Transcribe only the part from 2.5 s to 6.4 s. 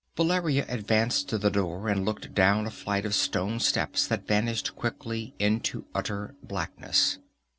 a flight of stone steps that vanished quickly into utter